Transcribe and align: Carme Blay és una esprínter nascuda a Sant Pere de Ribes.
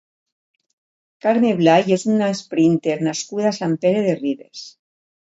Carme 1.25 1.51
Blay 1.59 1.93
és 1.97 2.05
una 2.13 2.29
esprínter 2.37 2.97
nascuda 3.09 3.47
a 3.51 3.53
Sant 3.59 3.77
Pere 3.85 4.01
de 4.09 4.17
Ribes. 4.23 4.65